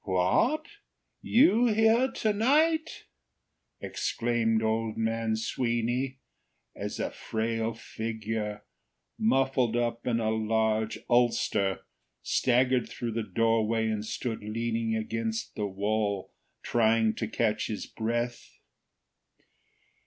"What! 0.03 0.65
You 1.21 1.67
here 1.67 2.09
to 2.11 2.33
night!" 2.33 3.03
exclaimed 3.79 4.63
old 4.63 4.97
man 4.97 5.35
Sweeny, 5.35 6.17
as 6.75 6.99
a 6.99 7.11
frail 7.11 7.75
figure, 7.75 8.63
muffled 9.19 9.75
up 9.77 10.07
in 10.07 10.19
a 10.19 10.31
huge 10.35 10.97
ulster, 11.07 11.81
staggered 12.23 12.89
through 12.89 13.11
the 13.11 13.21
doorway 13.21 13.89
and 13.89 14.03
stood 14.03 14.41
leaning 14.41 14.95
against 14.95 15.53
the 15.53 15.67
wall, 15.67 16.31
trying 16.63 17.13
to 17.17 17.27
catch 17.27 17.67
his 17.67 17.85
breath. 17.85 18.57